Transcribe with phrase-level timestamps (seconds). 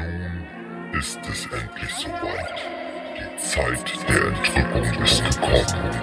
[0.00, 2.58] Nun ist es endlich soweit.
[3.16, 6.00] Die Zeit der Entrückung ist gekommen.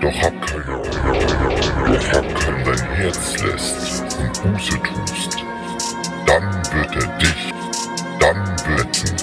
[0.00, 0.82] Doch hab keine.
[1.86, 5.44] Doch hab kein dein Herz lässt und Buße tust.
[6.26, 7.52] Dann wird er dich,
[8.18, 8.42] dann
[8.76, 9.16] retten.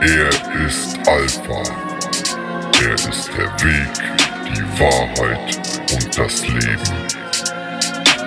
[0.00, 1.62] Er ist Alpha.
[2.82, 3.92] Er ist der Weg,
[4.48, 5.56] die Wahrheit
[5.92, 6.92] und das Leben.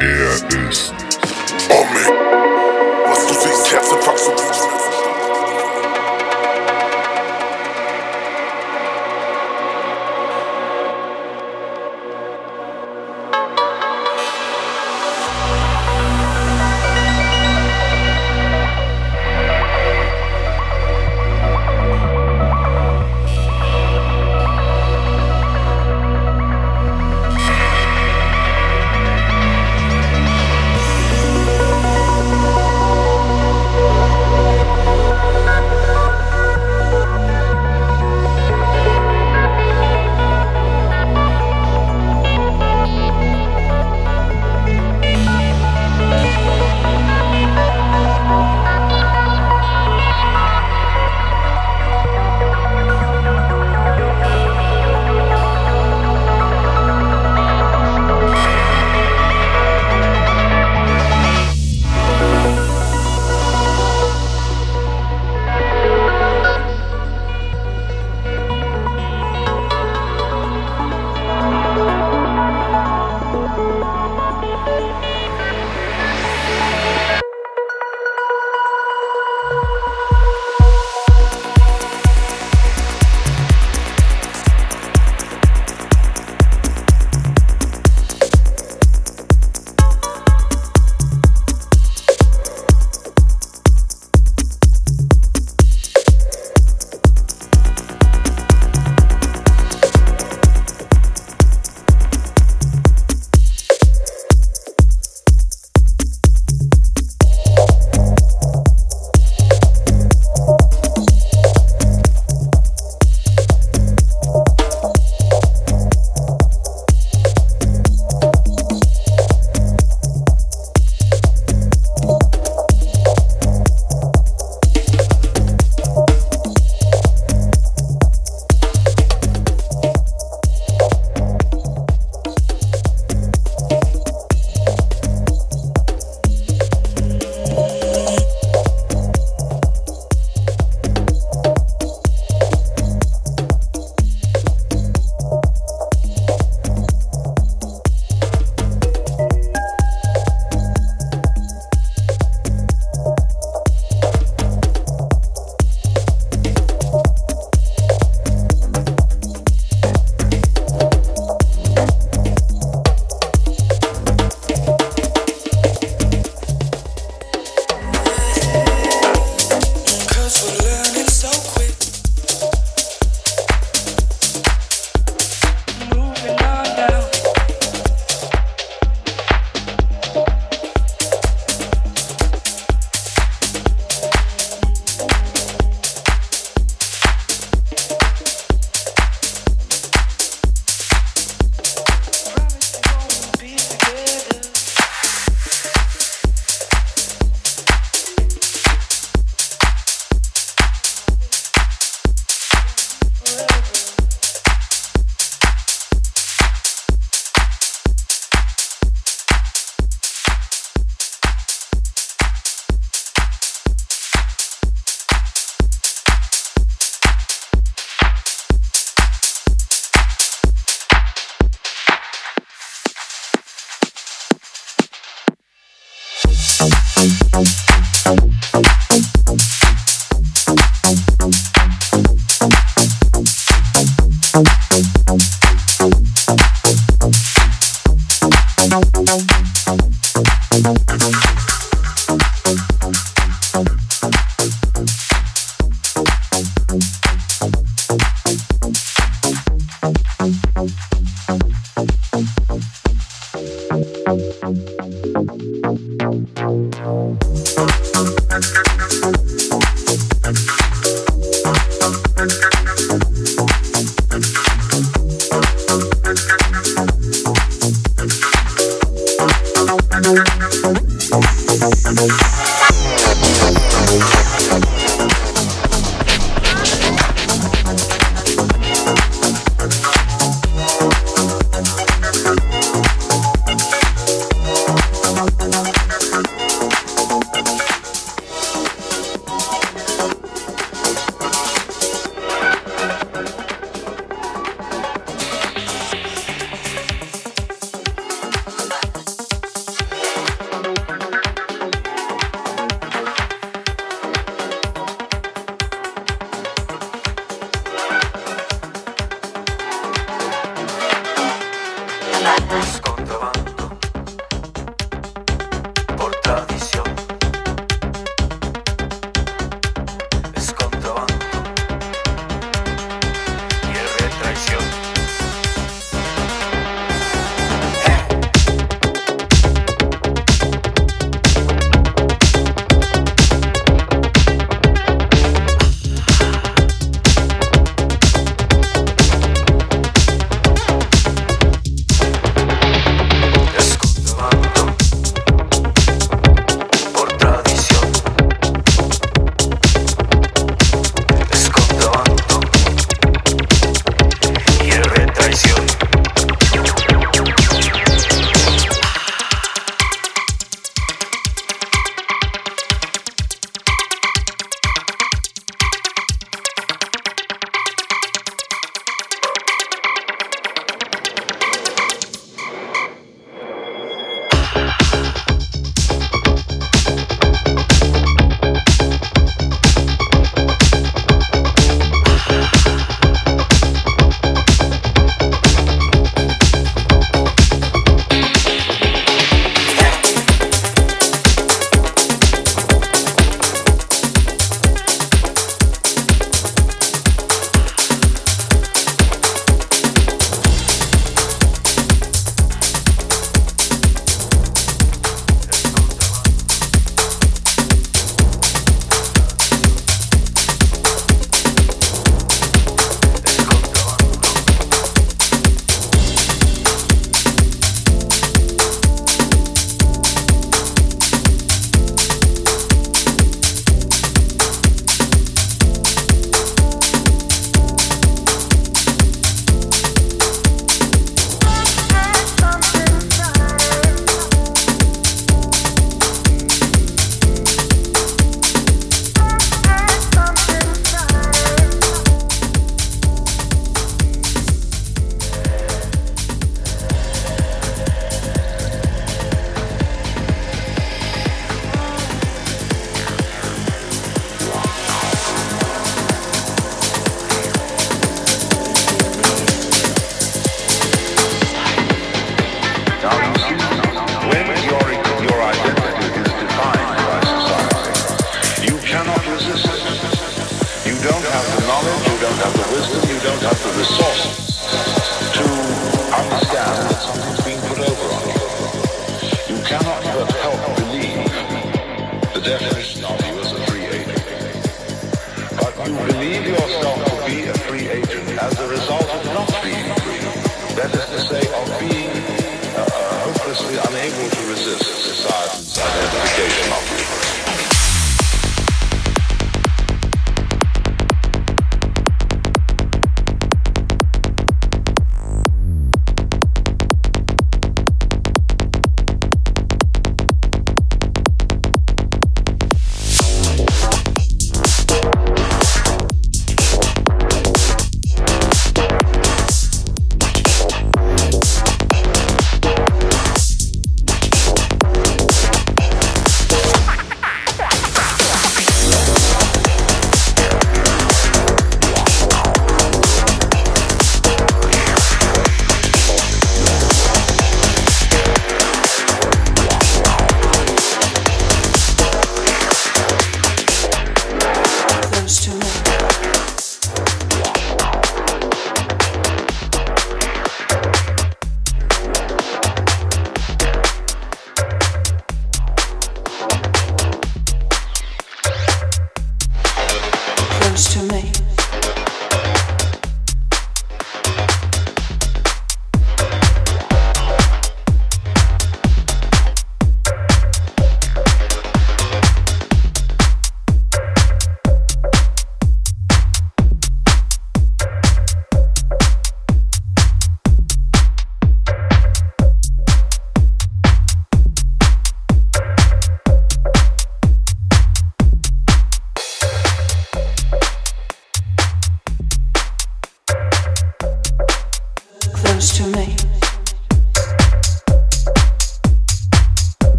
[0.00, 0.94] Er ist
[1.68, 2.33] Omega.
[3.14, 4.63] Du siehst das Herz und packst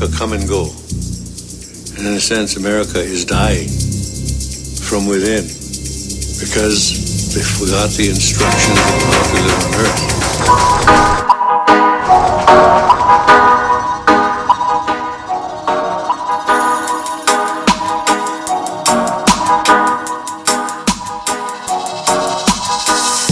[0.00, 0.62] America come and go.
[1.96, 3.68] And in a sense, America is dying
[4.88, 5.44] from within
[6.40, 10.00] because they forgot the instructions of how to live on Earth.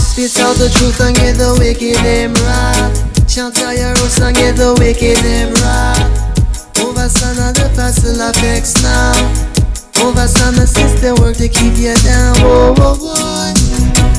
[0.05, 2.93] Spit out the truth and get the wicked them right.
[3.27, 6.28] Chant your roots and get the wicked them right.
[8.19, 9.15] Of the pastel affects now.
[10.03, 12.35] Over son of sister work to keep you down.
[12.43, 13.55] Whoa, whoa, whoa.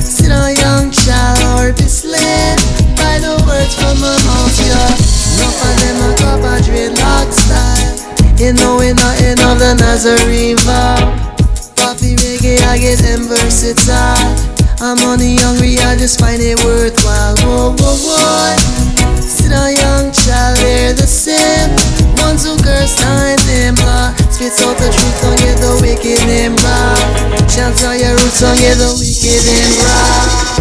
[0.00, 2.56] Sit on young child or be slave
[2.96, 4.88] by the words from my mouth, yeah.
[5.36, 7.92] Enough of them a drop a dreadlock style.
[8.40, 10.96] You know we nothing of the Nazarene vow.
[11.76, 14.16] Poppy reggae, I get them versatile.
[14.80, 17.36] I'm money hungry, I just find it worthwhile.
[17.44, 19.20] Whoa, whoa, whoa.
[19.20, 21.89] Sit a young child, they're the same
[22.30, 26.54] ones who curse times them law Spits out the truth on you, the wicked and
[26.62, 30.59] raw Shouts out your roots on you, the wicked and raw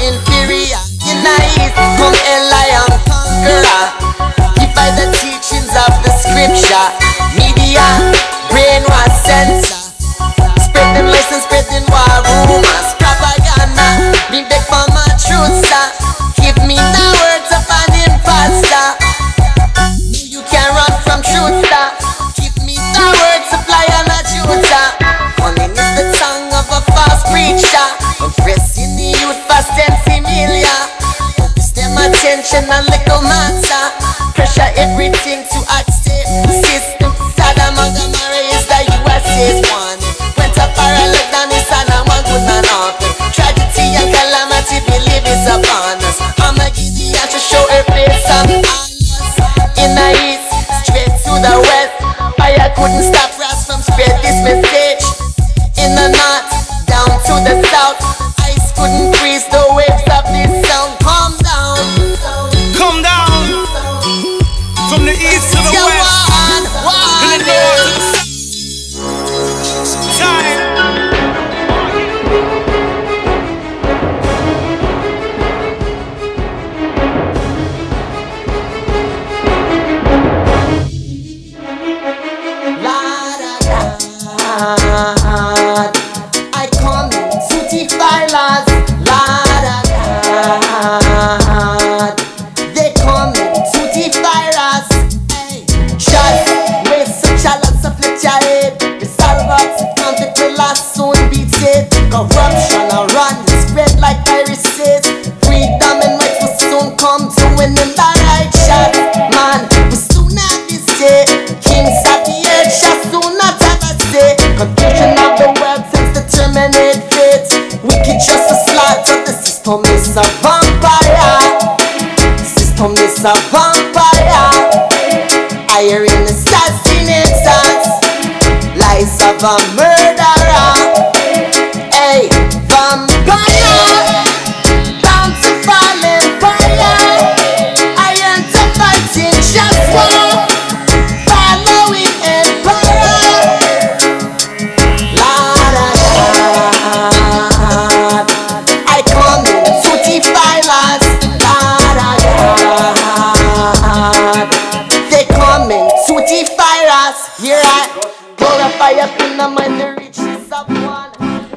[0.00, 0.80] inferior.
[1.04, 3.84] Unite, come a lion conqueror.
[4.74, 6.88] By the teachings of the scripture,
[7.34, 7.82] media,
[8.50, 9.67] brainwash censor.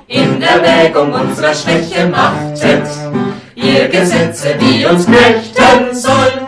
[0.08, 2.88] In in Erwägung unserer Schwäche machtet,
[3.56, 6.48] ihr Gesetze, die uns knechten sollen.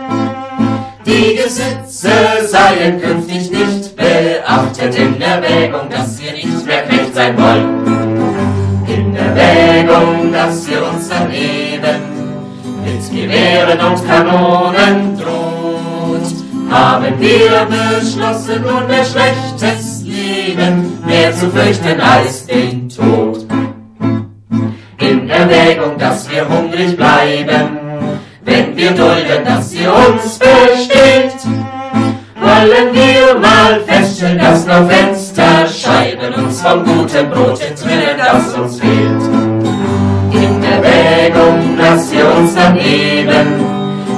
[1.05, 2.11] Die Gesetze
[2.47, 8.85] seien künftig nicht beachtet, in Erwägung, dass wir nicht mehr Knecht sein wollen.
[8.87, 12.01] In Erwägung, dass wir uns dann eben
[12.83, 19.92] mit Gewehren und Kanonen droht, haben wir beschlossen, nunmehr schlechtes
[20.45, 23.45] Leben mehr zu fürchten als den Tod.
[24.99, 27.77] In Erwägung, dass wir hungrig bleiben,
[28.45, 31.39] wenn wir wir dulden, dass sie uns besteht.
[32.41, 39.23] Wollen wir mal feststellen, dass noch Fensterscheiben uns vom guten Brot entrinnen, das uns fehlt.
[40.33, 43.63] In Erwägung, dass sie uns daneben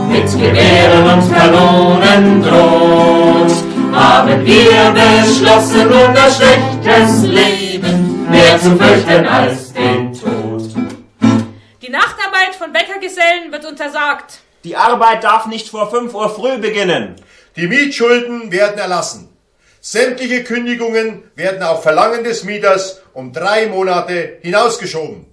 [0.09, 3.44] mit Gewehren und Kanonen droht,
[3.95, 10.63] haben wir beschlossen, unser schlechtes Leben mehr zu fürchten als den Tod.
[11.81, 14.39] Die Nachtarbeit von Bäckergesellen wird untersagt.
[14.63, 17.15] Die Arbeit darf nicht vor 5 Uhr früh beginnen.
[17.55, 19.29] Die Mietschulden werden erlassen.
[19.79, 25.27] Sämtliche Kündigungen werden auf Verlangen des Mieters um drei Monate hinausgeschoben.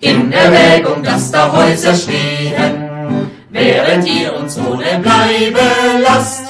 [0.00, 2.77] In Erwägung, dass da Häuser stehen,
[3.50, 5.60] während ihr uns ohne Bleibe
[6.02, 6.44] lasst,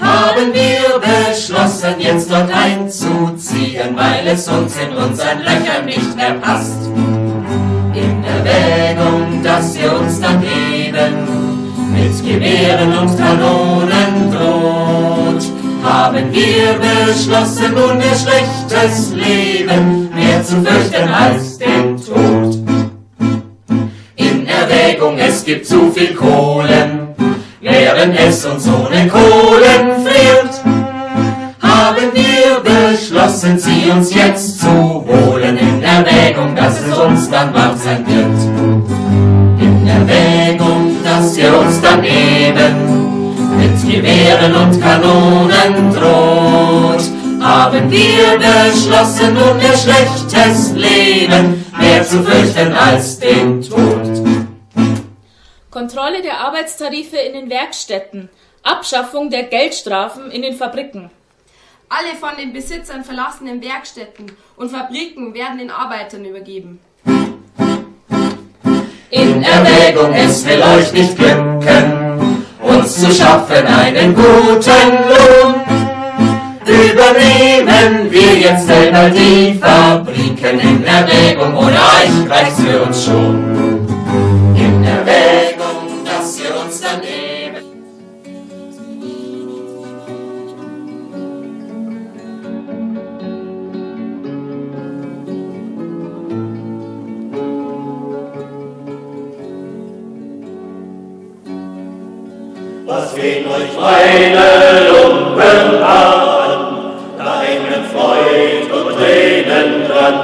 [0.00, 6.86] haben wir beschlossen, jetzt dort einzuziehen, weil es uns in unseren Löchern nicht mehr passt.
[7.94, 11.28] In Erwägung, dass ihr uns dann eben
[11.92, 15.44] mit Gewehren und Kanonen droht,
[15.84, 22.41] haben wir beschlossen, nun ihr schlechtes Leben mehr zu fürchten als den Tod.
[24.82, 27.14] In Erwägung, es gibt zu viel Kohlen,
[27.60, 30.60] während es uns ohne Kohlen friert,
[31.60, 37.76] haben wir beschlossen, sie uns jetzt zu holen, in Erwägung, dass es uns dann wahr
[37.76, 39.60] sein wird.
[39.60, 47.04] In Erwägung, dass ihr uns dann eben mit Gewehren und Kanonen droht,
[47.40, 54.01] haben wir beschlossen, um ihr schlechtes Leben mehr zu fürchten als den Tod.
[55.72, 58.28] Kontrolle der Arbeitstarife in den Werkstätten.
[58.62, 61.10] Abschaffung der Geldstrafen in den Fabriken.
[61.88, 66.78] Alle von den Besitzern verlassenen Werkstätten und Fabriken werden den Arbeitern übergeben.
[69.10, 75.54] In Erwägung, es will euch nicht glücken, uns zu schaffen einen guten Lohn.
[76.66, 83.88] Übernehmen wir jetzt selber die Fabriken in Erwägung, ohne euch reicht's für uns schon.
[84.54, 85.51] In Erwägung,
[103.82, 104.46] meine
[104.88, 106.94] Lumpen an?
[107.18, 110.18] Da hängen Freud und Tränen dran.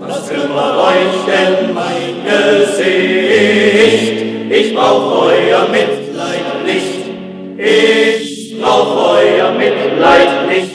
[0.00, 4.16] Was kümmert euch denn mein Gesicht?
[4.50, 7.04] Ich brauch euer Mitleid nicht.
[7.58, 10.74] Ich brauch euer Mitleid nicht.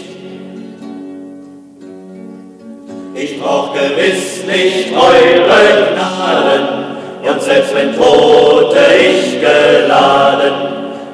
[3.16, 6.80] Ich brauch gewiss nicht eure Gnaden.
[7.22, 10.28] Und selbst wenn Tote ich geladen,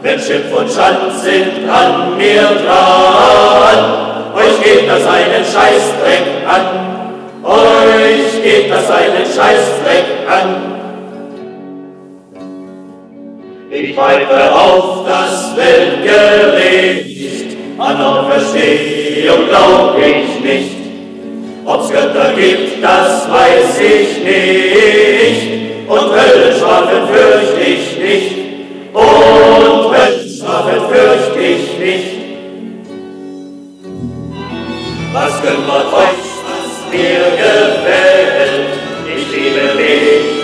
[0.06, 6.68] wenn Schimpf und Schand sind an mir dran, euch geht das einen Scheißdreck an,
[7.44, 10.76] euch geht das einen Scheißdreck an.
[13.72, 20.76] Ich pfeife auf das Weltgericht, an Auferstehung glaub ich nicht.
[21.66, 25.48] Ob's Götter gibt, das weiß ich nicht.
[25.88, 28.55] Und Höllenstrafen fürcht ich nicht.
[28.96, 32.16] Und Höllenstrafen fürcht ich nicht.
[35.12, 38.70] Was kümmert euch, was mir gefällt?
[39.14, 39.66] Ich liebe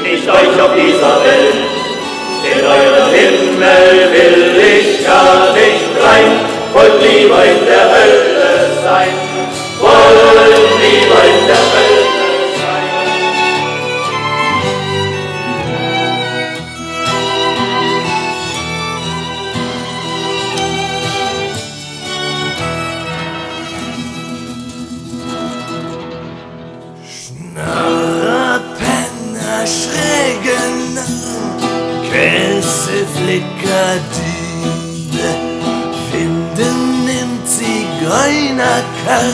[0.03, 1.56] nicht euch auf dieser Welt.
[2.44, 6.32] In euren Himmel will ich gar nicht rein.
[6.73, 9.14] Wollt lieber in der Hölle sein.
[9.80, 10.60] Wollt
[38.61, 39.33] Zigeunerkern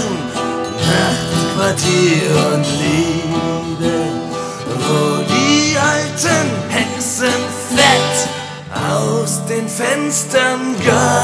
[0.88, 3.96] Nachtquartier und Liebe
[4.66, 7.42] Wo die alten Hexen
[7.76, 8.18] fett
[8.90, 11.18] aus den Fenstern gaffen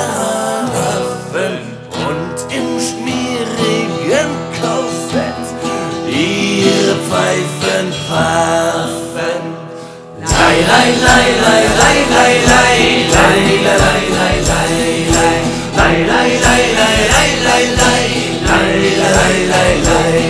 [2.10, 5.46] Und im schmierigen Korsett
[6.10, 9.42] ihre Pfeifen paffen.
[10.20, 12.74] Lei, lei, lei, lei, lei, lei, lei,
[13.14, 16.53] lei, lei, lei, lei, lei, lei, lei, lei, lei,
[19.64, 20.23] lại lại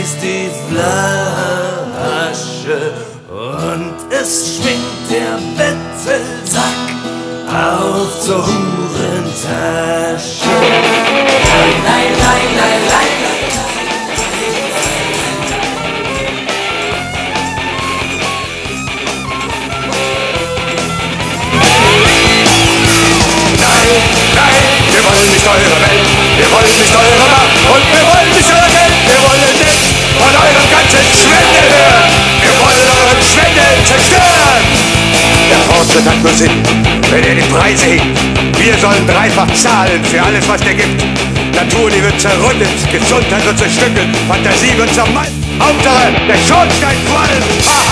[0.00, 1.98] reißt die Flasche
[3.28, 6.88] und es schwingt der Bettelsack
[7.48, 9.36] auf zur Hurentasche.
[11.54, 13.08] Nein, nein, nein, nein, nein,
[24.92, 28.09] Wir wollen nicht eure Welt, wir wollen nicht eure Macht und wir
[30.20, 32.12] von eurem ganzen Schwindel hören.
[32.44, 34.64] Wir wollen euren Schwindel zerstören.
[35.48, 36.56] Der Fortschritt hat nur Sinn,
[37.10, 38.18] wenn er die Preise hebt.
[38.58, 41.02] Wir sollen dreifach zahlen für alles, was der gibt.
[41.54, 45.32] Natur, die wird zerrüttet, Gesundheit wird zerstückelt, Fantasie wird zermalmt.
[45.58, 47.89] Hauptsache, der Schornstein qualmt.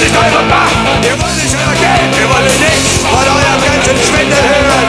[0.00, 4.40] Nicht eure Macht, wir wollen nicht euer Geld, wir wollen nichts von eurem ganzen Schwindel
[4.40, 4.88] hören.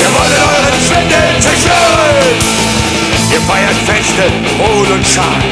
[0.00, 2.56] Wir wollen euren Schwindel zerstören.
[3.32, 4.24] Ihr feiert Feste,
[4.56, 5.44] Wohl und Schal.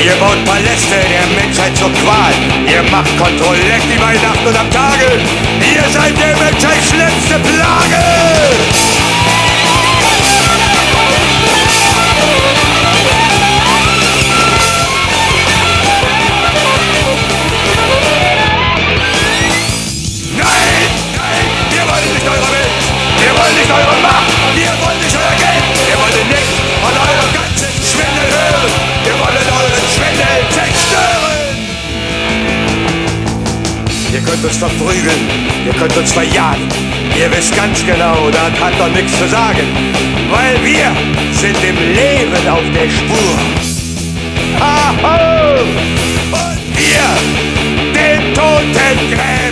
[0.00, 2.32] Ihr baut Paläste der Menschheit zur Qual.
[2.64, 5.20] Ihr macht Kontrolleck die bei Nacht und am Tage.
[5.60, 9.01] Ihr seid der Menschheit schlimmste Plage.
[23.62, 24.26] Nicht eure Macht,
[24.58, 28.72] wir wollen nicht euer Geld, wir wollen nichts von eurem ganzen Schwindel hören,
[29.06, 31.46] wir wollen euren Schwindel zerstören.
[34.12, 35.22] Ihr könnt uns verprügeln,
[35.64, 36.68] ihr könnt uns verjagen,
[37.16, 39.66] ihr wisst ganz genau, da hat doch nichts zu sagen,
[40.30, 40.90] weil wir
[41.30, 43.34] sind dem Leben auf der Spur.
[44.58, 45.62] Aho!
[46.32, 47.08] Und wir
[47.94, 49.51] den toten Gräber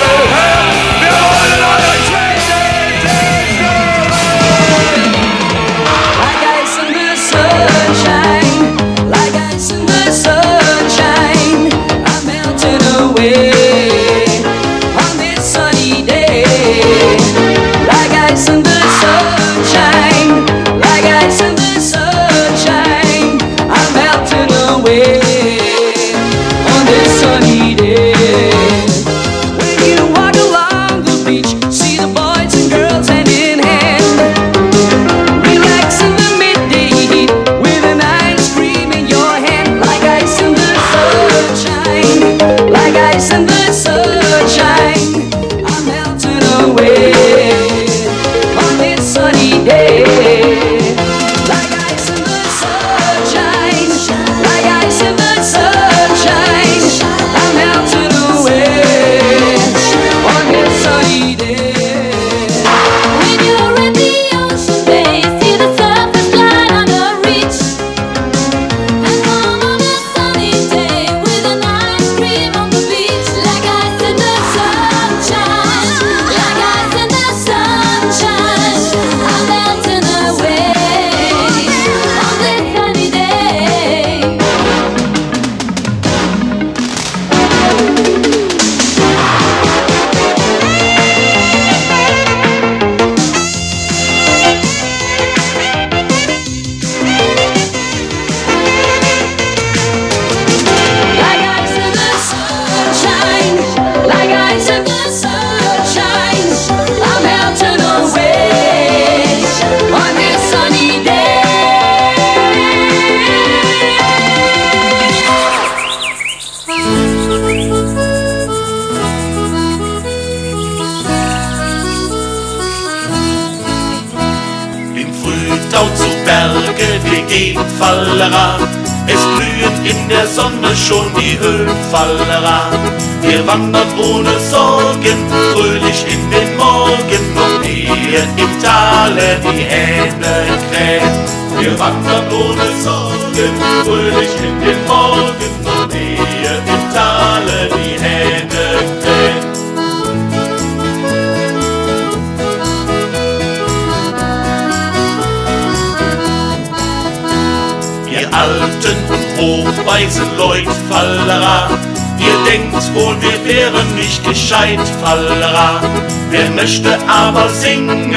[164.61, 165.81] Leitfallera.
[166.29, 168.11] Wer möchte aber singen,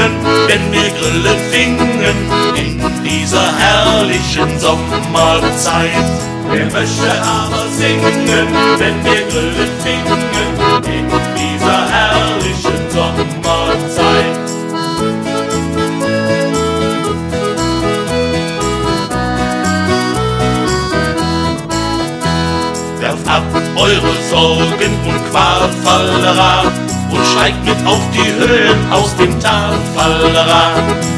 [0.46, 2.00] wenn wir Grille fingen
[2.54, 6.08] in dieser herrlichen Sommerzeit?
[6.50, 8.26] Wer möchte aber singen,
[8.78, 10.22] wenn wir Grille fingen
[10.84, 11.23] in
[23.76, 26.72] eure Sorgen und Qualfallerer
[27.10, 30.72] und steigt mit auf die Höhen aus dem Talfallera.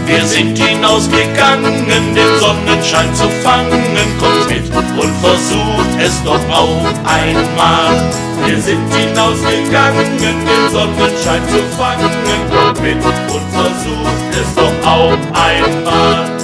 [0.06, 3.82] Wir sind hinausgegangen, den Sonnenschein zu fangen,
[4.20, 8.12] kommt mit und versucht es doch auch einmal.
[8.46, 12.10] Wir sind hinausgegangen, den Sonnenschein zu fangen,
[12.50, 16.35] kommt mit und versucht es doch auch einmal.